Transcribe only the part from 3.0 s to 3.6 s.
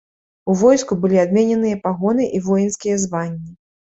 званні.